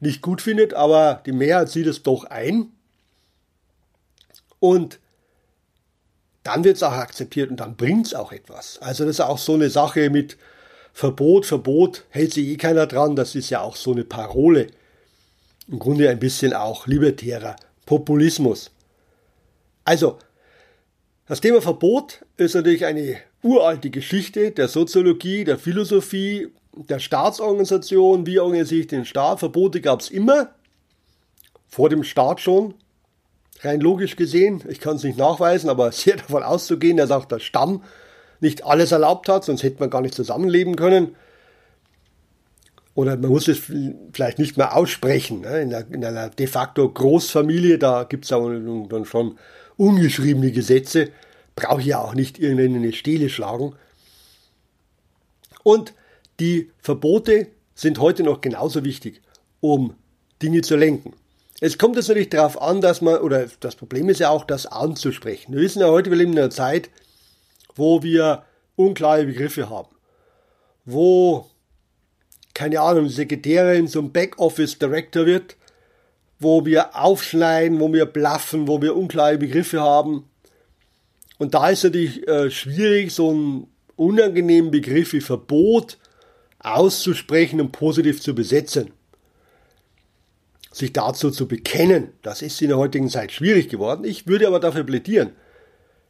nicht 0.00 0.22
gut 0.22 0.40
findet, 0.40 0.72
aber 0.72 1.22
die 1.26 1.32
Mehrheit 1.32 1.68
sieht 1.68 1.86
es 1.86 2.02
doch 2.02 2.24
ein. 2.24 2.70
Und 4.60 5.00
dann 6.44 6.62
wird 6.64 6.76
es 6.76 6.82
auch 6.82 6.92
akzeptiert 6.92 7.50
und 7.50 7.56
dann 7.56 7.76
bringt 7.76 8.06
es 8.06 8.14
auch 8.14 8.32
etwas. 8.32 8.78
Also 8.80 9.04
das 9.04 9.16
ist 9.16 9.20
auch 9.20 9.38
so 9.38 9.54
eine 9.54 9.70
Sache 9.70 10.10
mit 10.10 10.36
Verbot, 10.92 11.44
Verbot, 11.44 12.04
hält 12.10 12.32
sich 12.32 12.46
eh 12.46 12.56
keiner 12.56 12.86
dran, 12.86 13.16
das 13.16 13.34
ist 13.34 13.50
ja 13.50 13.60
auch 13.60 13.76
so 13.76 13.92
eine 13.92 14.04
Parole. 14.04 14.68
Im 15.68 15.78
Grunde 15.78 16.10
ein 16.10 16.18
bisschen 16.18 16.52
auch 16.52 16.86
libertärer 16.86 17.56
Populismus. 17.86 18.70
Also, 19.84 20.18
das 21.26 21.40
Thema 21.40 21.62
Verbot 21.62 22.24
ist 22.36 22.54
natürlich 22.54 22.84
eine 22.84 23.16
uralte 23.42 23.90
Geschichte 23.90 24.50
der 24.50 24.68
Soziologie, 24.68 25.44
der 25.44 25.58
Philosophie, 25.58 26.48
der 26.74 26.98
Staatsorganisation. 26.98 28.26
Wie 28.26 28.38
organisiere 28.38 28.80
ich 28.82 28.86
den 28.88 29.04
Staat? 29.04 29.40
Verbote 29.40 29.80
gab 29.80 30.00
es 30.00 30.10
immer, 30.10 30.50
vor 31.68 31.88
dem 31.88 32.04
Staat 32.04 32.40
schon, 32.40 32.74
rein 33.62 33.80
logisch 33.80 34.16
gesehen, 34.16 34.62
ich 34.68 34.80
kann 34.80 34.96
es 34.96 35.02
nicht 35.02 35.18
nachweisen, 35.18 35.70
aber 35.70 35.92
sehr 35.92 36.16
davon 36.16 36.42
auszugehen, 36.42 36.96
dass 36.96 37.10
auch 37.10 37.24
der 37.24 37.40
Stamm 37.40 37.82
nicht 38.40 38.64
alles 38.64 38.92
erlaubt 38.92 39.28
hat, 39.28 39.44
sonst 39.44 39.62
hätte 39.62 39.80
man 39.80 39.90
gar 39.90 40.02
nicht 40.02 40.14
zusammenleben 40.14 40.76
können. 40.76 41.16
Oder 42.94 43.16
man 43.16 43.30
muss 43.30 43.48
es 43.48 43.60
vielleicht 44.12 44.38
nicht 44.38 44.56
mehr 44.56 44.76
aussprechen. 44.76 45.40
Ne? 45.40 45.62
In, 45.62 45.74
einer, 45.74 45.86
in, 45.92 46.04
einer, 46.04 46.30
de 46.30 46.46
facto 46.46 46.88
Großfamilie, 46.88 47.78
da 47.78 48.04
gibt 48.04 48.24
es 48.24 48.28
dann 48.28 49.04
schon 49.04 49.38
ungeschriebene 49.76 50.52
Gesetze, 50.52 51.10
brauche 51.56 51.80
ich 51.80 51.88
ja 51.88 52.00
auch 52.00 52.14
nicht 52.14 52.38
irgendeine 52.38 52.92
Stele 52.92 53.28
schlagen. 53.28 53.74
Und 55.62 55.94
die 56.40 56.70
Verbote 56.78 57.48
sind 57.74 57.98
heute 57.98 58.22
noch 58.22 58.40
genauso 58.40 58.84
wichtig, 58.84 59.22
um 59.60 59.94
Dinge 60.42 60.62
zu 60.62 60.76
lenken. 60.76 61.14
Es 61.60 61.78
kommt 61.78 61.96
jetzt 61.96 62.08
natürlich 62.08 62.30
darauf 62.30 62.60
an, 62.60 62.80
dass 62.80 63.00
man, 63.00 63.18
oder 63.18 63.46
das 63.60 63.76
Problem 63.76 64.08
ist 64.08 64.20
ja 64.20 64.28
auch, 64.30 64.44
das 64.44 64.66
anzusprechen. 64.66 65.54
Wir 65.54 65.60
wissen 65.60 65.80
ja 65.80 65.88
heute, 65.88 66.10
wir 66.10 66.18
leben 66.18 66.32
in 66.32 66.38
einer 66.38 66.50
Zeit, 66.50 66.90
wo 67.74 68.02
wir 68.02 68.44
unklare 68.76 69.24
Begriffe 69.24 69.70
haben. 69.70 69.88
Wo, 70.84 71.48
keine 72.54 72.80
Ahnung, 72.80 73.08
Sekretärin 73.08 73.88
zum 73.88 74.12
Backoffice 74.12 74.78
Director 74.78 75.26
wird, 75.26 75.56
wo 76.38 76.64
wir 76.64 76.96
aufschneiden, 76.96 77.80
wo 77.80 77.92
wir 77.92 78.06
blaffen, 78.06 78.68
wo 78.68 78.80
wir 78.80 78.96
unklare 78.96 79.38
Begriffe 79.38 79.80
haben. 79.80 80.24
Und 81.38 81.54
da 81.54 81.68
ist 81.70 81.84
natürlich 81.84 82.26
äh, 82.28 82.50
schwierig, 82.50 83.12
so 83.12 83.30
einen 83.30 83.66
unangenehmen 83.96 84.70
Begriff 84.70 85.12
wie 85.12 85.20
Verbot 85.20 85.98
auszusprechen 86.60 87.60
und 87.60 87.72
positiv 87.72 88.20
zu 88.20 88.34
besetzen 88.34 88.92
sich 90.74 90.92
dazu 90.92 91.30
zu 91.30 91.46
bekennen. 91.46 92.08
Das 92.22 92.42
ist 92.42 92.60
in 92.60 92.68
der 92.68 92.78
heutigen 92.78 93.08
Zeit 93.08 93.32
schwierig 93.32 93.68
geworden. 93.68 94.04
Ich 94.04 94.26
würde 94.26 94.48
aber 94.48 94.60
dafür 94.60 94.82
plädieren, 94.82 95.30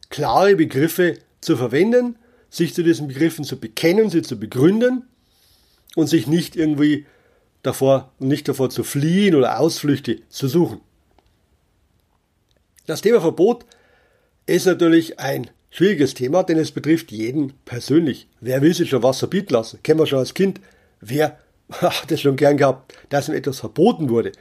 klare 0.09 0.55
Begriffe 0.55 1.19
zu 1.39 1.55
verwenden, 1.55 2.17
sich 2.49 2.73
zu 2.73 2.83
diesen 2.83 3.07
Begriffen 3.07 3.45
zu 3.45 3.59
bekennen, 3.59 4.09
sie 4.09 4.23
zu 4.23 4.39
begründen 4.39 5.03
und 5.95 6.07
sich 6.07 6.27
nicht 6.27 6.55
irgendwie 6.55 7.05
davor, 7.63 8.11
nicht 8.19 8.47
davor 8.47 8.69
zu 8.69 8.83
fliehen 8.83 9.35
oder 9.35 9.59
Ausflüchte 9.59 10.21
zu 10.29 10.47
suchen. 10.47 10.81
Das 12.85 13.01
Thema 13.01 13.21
Verbot 13.21 13.65
ist 14.45 14.67
natürlich 14.67 15.19
ein 15.19 15.49
schwieriges 15.71 16.13
Thema, 16.13 16.43
denn 16.43 16.57
es 16.57 16.71
betrifft 16.71 17.11
jeden 17.11 17.53
persönlich. 17.65 18.27
Wer 18.39 18.61
will 18.61 18.73
sich 18.73 18.89
schon 18.89 19.03
was 19.03 19.19
verbieten 19.19 19.53
lassen? 19.53 19.79
Kennen 19.81 19.99
wir 19.99 20.05
schon 20.05 20.19
als 20.19 20.33
Kind. 20.33 20.61
Wer 21.01 21.39
hat 21.71 22.11
es 22.11 22.21
schon 22.21 22.35
gern 22.35 22.57
gehabt, 22.57 22.93
dass 23.09 23.27
ihm 23.27 23.35
etwas 23.35 23.59
verboten 23.59 24.09
wurde? 24.09 24.31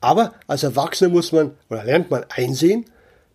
Aber 0.00 0.34
als 0.46 0.62
Erwachsener 0.62 1.10
muss 1.10 1.32
man 1.32 1.52
oder 1.68 1.84
lernt 1.84 2.10
man 2.10 2.24
einsehen, 2.30 2.86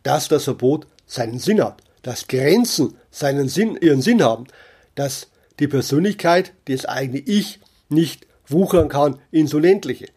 dass 0.03 0.27
das 0.27 0.45
Verbot 0.45 0.87
seinen 1.05 1.39
Sinn 1.39 1.63
hat, 1.63 1.81
dass 2.01 2.27
Grenzen 2.27 2.95
seinen 3.11 3.49
Sinn, 3.49 3.77
ihren 3.81 4.01
Sinn 4.01 4.23
haben, 4.23 4.47
dass 4.95 5.27
die 5.59 5.67
Persönlichkeit, 5.67 6.53
das 6.65 6.85
eigene 6.85 7.19
Ich, 7.19 7.59
nicht 7.89 8.25
wuchern 8.47 8.89
kann 8.89 9.19
ins 9.31 9.53
Unendliche, 9.53 10.07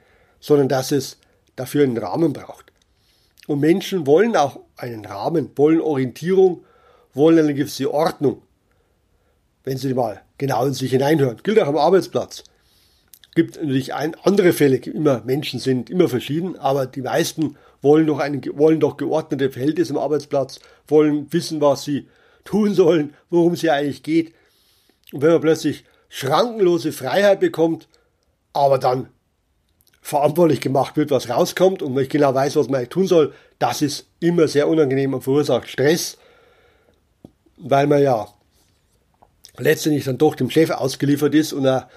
sondern 0.41 0.69
dass 0.69 0.93
es 0.93 1.19
dafür 1.57 1.85
einen 1.85 1.99
Rahmen 1.99 2.33
braucht. 2.33 2.73
Und 3.47 3.61
Menschen 3.61 4.07
wollen 4.07 4.37
auch 4.37 4.61
einen 4.77 5.05
Rahmen, 5.05 5.51
wollen 5.57 5.81
Orientierung, 5.81 6.65
wollen 7.13 7.39
eine 7.39 7.55
gewisse 7.55 7.93
Ordnung. 7.93 8.43
Wenn 9.65 9.77
Sie 9.77 9.95
mal 9.95 10.23
genau 10.39 10.67
in 10.67 10.75
sich 10.75 10.91
hineinhören. 10.91 11.41
Gilt 11.43 11.59
auch 11.59 11.69
am 11.69 11.77
Arbeitsplatz 11.77 12.45
gibt 13.35 13.57
natürlich 13.57 13.95
ein, 13.95 14.15
andere 14.23 14.53
Fälle, 14.53 14.77
immer 14.77 15.23
Menschen 15.25 15.59
sind 15.61 15.91
immer 15.91 16.09
verschieden, 16.09 16.57
aber 16.57 16.87
die 16.87 17.03
meisten 17.03 17.57
wollen 17.83 18.07
doch, 18.07 18.19
einen, 18.19 18.43
wollen 18.57 18.81
doch 18.81 18.97
geordnete 18.97 19.51
Verhältnisse 19.51 19.93
im 19.93 19.99
Arbeitsplatz, 19.99 20.61
wollen 20.87 21.33
wissen, 21.33 21.61
was 21.61 21.85
sie 21.85 22.09
tun 22.45 22.75
sollen, 22.75 23.15
worum 23.31 23.55
es 23.55 23.61
hier 23.61 23.75
eigentlich 23.75 24.03
geht. 24.03 24.35
Und 25.13 25.23
wenn 25.23 25.33
man 25.33 25.41
plötzlich 25.41 25.85
schrankenlose 26.09 26.93
Freiheit 26.93 27.41
bekommt, 27.41 27.89
aber 28.53 28.79
dann 28.79 29.09
verantwortlich 30.01 30.61
gemacht 30.61 30.97
wird, 30.97 31.11
was 31.11 31.29
rauskommt 31.29 31.83
und 31.83 31.95
man 31.95 32.03
nicht 32.03 32.13
genau 32.13 32.35
weiß, 32.35 32.57
was 32.57 32.69
man 32.69 32.89
tun 32.89 33.07
soll, 33.07 33.33
das 33.59 33.83
ist 33.83 34.07
immer 34.21 34.49
sehr 34.49 34.69
unangenehm 34.69 35.15
und 35.15 35.23
verursacht 35.23 35.69
Stress, 35.69 36.19
weil 37.57 37.87
man 37.87 38.03
ja 38.03 38.29
letztendlich 39.57 40.05
dann 40.05 40.19
doch 40.19 40.35
dem 40.35 40.51
Chef 40.51 40.71
ausgeliefert 40.71 41.35
ist 41.35 41.53
und 41.53 41.65
er 41.65 41.89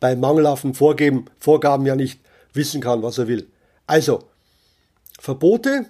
bei 0.00 0.16
mangelhaften 0.16 0.74
Vorgeben, 0.74 1.26
Vorgaben 1.38 1.86
ja 1.86 1.94
nicht 1.94 2.20
wissen 2.54 2.80
kann, 2.80 3.02
was 3.02 3.18
er 3.18 3.28
will. 3.28 3.48
Also, 3.86 4.24
Verbote, 5.20 5.86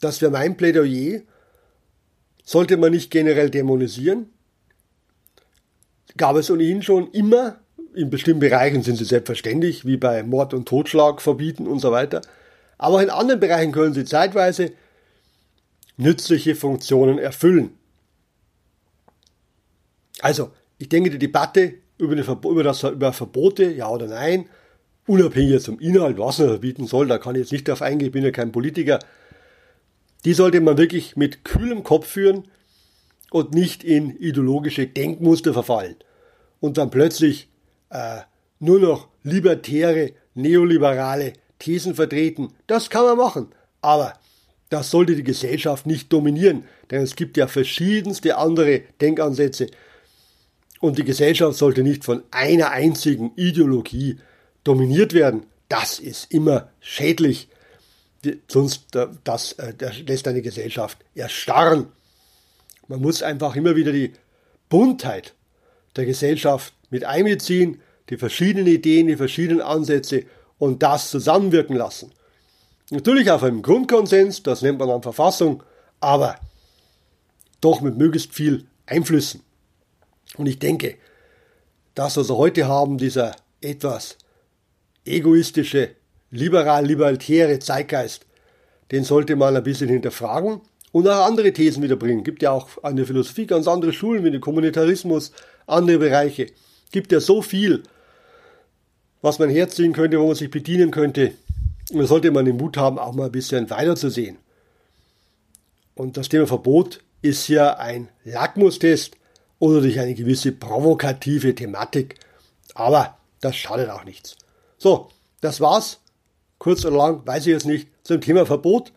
das 0.00 0.20
wäre 0.20 0.32
mein 0.32 0.56
Plädoyer, 0.56 1.20
sollte 2.44 2.76
man 2.76 2.92
nicht 2.92 3.10
generell 3.10 3.50
dämonisieren. 3.50 4.32
Gab 6.16 6.36
es 6.36 6.50
ohnehin 6.50 6.82
schon 6.82 7.10
immer, 7.12 7.60
in 7.94 8.10
bestimmten 8.10 8.40
Bereichen 8.40 8.82
sind 8.82 8.96
sie 8.96 9.04
selbstverständlich, 9.04 9.84
wie 9.84 9.96
bei 9.96 10.22
Mord 10.22 10.54
und 10.54 10.68
Totschlag 10.68 11.20
verbieten 11.22 11.66
und 11.66 11.78
so 11.80 11.92
weiter. 11.92 12.20
Aber 12.78 13.02
in 13.02 13.10
anderen 13.10 13.40
Bereichen 13.40 13.72
können 13.72 13.94
sie 13.94 14.04
zeitweise 14.04 14.72
nützliche 15.96 16.54
Funktionen 16.54 17.18
erfüllen. 17.18 17.70
Also, 20.20 20.50
ich 20.78 20.88
denke, 20.88 21.10
die 21.10 21.18
Debatte 21.18 21.74
über, 21.98 22.12
eine, 22.12 22.22
über, 22.22 22.62
das, 22.62 22.82
über 22.82 23.12
Verbote, 23.12 23.64
ja 23.64 23.88
oder 23.88 24.06
nein, 24.06 24.46
unabhängig 25.06 25.62
zum 25.62 25.78
Inhalt, 25.78 26.18
was 26.18 26.38
man 26.38 26.48
verbieten 26.48 26.86
soll, 26.86 27.06
da 27.06 27.18
kann 27.18 27.34
ich 27.34 27.42
jetzt 27.42 27.52
nicht 27.52 27.68
darauf 27.68 27.82
eingehen, 27.82 28.08
ich 28.08 28.12
bin 28.12 28.24
ja 28.24 28.30
kein 28.30 28.52
Politiker, 28.52 28.98
die 30.24 30.34
sollte 30.34 30.60
man 30.60 30.76
wirklich 30.76 31.16
mit 31.16 31.44
kühlem 31.44 31.82
Kopf 31.82 32.06
führen 32.08 32.48
und 33.30 33.54
nicht 33.54 33.84
in 33.84 34.16
ideologische 34.16 34.86
Denkmuster 34.86 35.52
verfallen 35.52 35.96
und 36.60 36.78
dann 36.78 36.90
plötzlich 36.90 37.48
äh, 37.90 38.20
nur 38.58 38.80
noch 38.80 39.08
libertäre, 39.22 40.12
neoliberale 40.34 41.32
Thesen 41.58 41.94
vertreten. 41.94 42.52
Das 42.66 42.90
kann 42.90 43.04
man 43.04 43.16
machen, 43.16 43.48
aber 43.80 44.14
das 44.68 44.90
sollte 44.90 45.14
die 45.14 45.24
Gesellschaft 45.24 45.86
nicht 45.86 46.12
dominieren, 46.12 46.64
denn 46.90 47.02
es 47.02 47.16
gibt 47.16 47.36
ja 47.36 47.46
verschiedenste 47.46 48.36
andere 48.36 48.82
Denkansätze 49.00 49.68
und 50.80 50.98
die 50.98 51.04
Gesellschaft 51.04 51.56
sollte 51.56 51.82
nicht 51.82 52.04
von 52.04 52.22
einer 52.30 52.70
einzigen 52.70 53.32
Ideologie 53.36 54.18
dominiert 54.64 55.14
werden. 55.14 55.46
Das 55.68 55.98
ist 55.98 56.32
immer 56.32 56.70
schädlich. 56.80 57.48
Sonst 58.48 58.96
das, 59.24 59.52
äh, 59.52 59.74
das 59.76 59.98
lässt 60.00 60.26
eine 60.28 60.42
Gesellschaft 60.42 60.98
erstarren. 61.14 61.86
Man 62.88 63.00
muss 63.00 63.22
einfach 63.22 63.56
immer 63.56 63.76
wieder 63.76 63.92
die 63.92 64.12
Buntheit 64.68 65.34
der 65.96 66.06
Gesellschaft 66.06 66.74
mit 66.90 67.04
einbeziehen, 67.04 67.80
die 68.10 68.16
verschiedenen 68.16 68.66
Ideen, 68.66 69.08
die 69.08 69.16
verschiedenen 69.16 69.62
Ansätze 69.62 70.24
und 70.58 70.82
das 70.82 71.10
zusammenwirken 71.10 71.76
lassen. 71.76 72.12
Natürlich 72.90 73.30
auf 73.30 73.42
einem 73.42 73.62
Grundkonsens, 73.62 74.42
das 74.42 74.62
nennt 74.62 74.78
man 74.78 74.88
dann 74.88 75.02
Verfassung, 75.02 75.62
aber 76.00 76.38
doch 77.60 77.80
mit 77.80 77.96
möglichst 77.96 78.32
viel 78.32 78.66
Einflüssen. 78.86 79.42
Und 80.36 80.46
ich 80.46 80.58
denke, 80.58 80.96
das, 81.94 82.16
was 82.16 82.28
wir 82.28 82.36
heute 82.36 82.68
haben, 82.68 82.98
dieser 82.98 83.34
etwas 83.60 84.18
egoistische, 85.04 85.90
liberal-libertäre 86.30 87.58
Zeitgeist, 87.58 88.26
den 88.92 89.02
sollte 89.02 89.34
man 89.34 89.56
ein 89.56 89.62
bisschen 89.62 89.88
hinterfragen 89.88 90.60
und 90.92 91.08
auch 91.08 91.26
andere 91.26 91.52
Thesen 91.52 91.82
wiederbringen. 91.82 92.24
Gibt 92.24 92.42
ja 92.42 92.52
auch 92.52 92.68
an 92.82 92.96
der 92.96 93.06
Philosophie 93.06 93.46
ganz 93.46 93.68
andere 93.68 93.92
Schulen 93.92 94.24
wie 94.24 94.30
den 94.30 94.40
Kommunitarismus, 94.40 95.32
andere 95.66 95.98
Bereiche. 95.98 96.46
Gibt 96.90 97.12
ja 97.12 97.20
so 97.20 97.42
viel, 97.42 97.82
was 99.22 99.38
man 99.38 99.50
herziehen 99.50 99.92
könnte, 99.92 100.20
wo 100.20 100.26
man 100.26 100.36
sich 100.36 100.50
bedienen 100.50 100.90
könnte. 100.90 101.32
Und 101.90 102.00
da 102.00 102.06
sollte 102.06 102.30
man 102.30 102.44
den 102.44 102.56
Mut 102.56 102.76
haben, 102.76 102.98
auch 102.98 103.14
mal 103.14 103.26
ein 103.26 103.32
bisschen 103.32 103.68
weiter 103.70 103.96
zu 103.96 104.10
sehen. 104.10 104.38
Und 105.94 106.16
das 106.16 106.28
Thema 106.28 106.46
Verbot 106.46 107.00
ist 107.22 107.48
ja 107.48 107.76
ein 107.76 108.08
Lackmustest 108.24 109.16
oder 109.58 109.80
durch 109.80 109.98
eine 109.98 110.14
gewisse 110.14 110.52
provokative 110.52 111.54
Thematik. 111.54 112.16
Aber 112.74 113.16
das 113.40 113.56
schadet 113.56 113.90
auch 113.90 114.04
nichts. 114.04 114.36
So, 114.78 115.08
das 115.40 115.60
war's. 115.60 116.00
Kurz 116.58 116.84
oder 116.84 116.96
lang, 116.96 117.26
weiß 117.26 117.46
ich 117.46 117.52
jetzt 117.52 117.66
nicht, 117.66 117.88
zum 118.02 118.20
Thema 118.20 118.46
Verbot. 118.46 118.92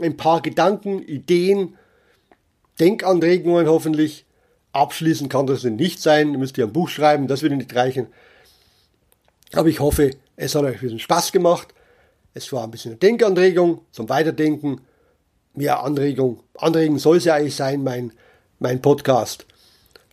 Ein 0.00 0.16
paar 0.16 0.42
Gedanken, 0.42 1.02
Ideen, 1.02 1.76
Denkanregungen 2.80 3.66
hoffentlich. 3.66 4.24
Abschließend 4.72 5.30
kann 5.30 5.46
das 5.46 5.64
nicht 5.64 6.00
sein. 6.00 6.32
Ihr 6.32 6.38
müsst 6.38 6.58
ihr 6.58 6.64
ein 6.64 6.72
Buch 6.72 6.88
schreiben, 6.88 7.28
das 7.28 7.42
würde 7.42 7.56
nicht 7.56 7.74
reichen. 7.74 8.08
Aber 9.52 9.68
ich 9.68 9.80
hoffe, 9.80 10.10
es 10.36 10.54
hat 10.54 10.64
euch 10.64 10.74
ein 10.76 10.80
bisschen 10.80 10.98
Spaß 10.98 11.32
gemacht. 11.32 11.68
Es 12.34 12.52
war 12.52 12.64
ein 12.64 12.70
bisschen 12.70 12.92
eine 12.92 12.98
Denkanregung 12.98 13.80
zum 13.90 14.08
Weiterdenken. 14.10 14.82
Mehr 15.54 15.82
Anregung. 15.82 16.42
Anregen 16.58 16.98
soll 16.98 17.16
es 17.16 17.24
ja 17.24 17.34
eigentlich 17.34 17.56
sein, 17.56 17.82
mein, 17.82 18.12
mein 18.58 18.82
Podcast. 18.82 19.46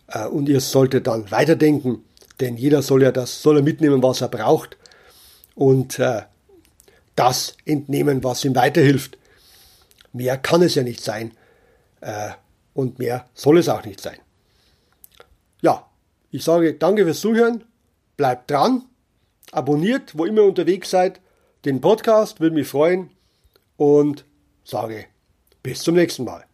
Äh, 0.08 0.28
und 0.28 0.48
ihr 0.48 0.62
solltet 0.62 1.08
dann 1.08 1.30
weiterdenken, 1.32 2.06
denn 2.40 2.56
jeder 2.56 2.82
soll 2.82 3.04
ja 3.04 3.12
das, 3.12 3.42
soll 3.42 3.58
er 3.58 3.64
mitnehmen, 3.64 4.02
was 4.02 4.22
er 4.22 4.30
braucht 4.30 4.78
und 5.56 6.00
äh, 6.00 6.22
das 7.16 7.58
entnehmen, 7.66 8.24
was 8.24 8.46
ihm 8.46 8.56
weiterhilft. 8.56 9.18
Mehr 10.14 10.38
kann 10.38 10.62
es 10.62 10.76
ja 10.76 10.84
nicht 10.84 11.02
sein 11.02 11.34
äh, 12.02 12.32
und 12.74 13.00
mehr 13.00 13.28
soll 13.34 13.58
es 13.58 13.68
auch 13.68 13.84
nicht 13.84 14.00
sein. 14.00 14.18
Ja, 15.62 15.90
ich 16.32 16.44
sage 16.44 16.74
danke 16.74 17.04
fürs 17.04 17.20
Zuhören, 17.20 17.64
bleibt 18.18 18.50
dran, 18.50 18.84
abonniert, 19.52 20.18
wo 20.18 20.26
immer 20.26 20.42
ihr 20.42 20.48
unterwegs 20.48 20.90
seid, 20.90 21.20
den 21.66 21.82
Podcast, 21.82 22.40
würde 22.40 22.56
mich 22.56 22.68
freuen 22.68 23.10
und 23.78 24.26
sage 24.64 25.06
bis 25.62 25.82
zum 25.82 25.96
nächsten 25.96 26.26
Mal. 26.26 26.46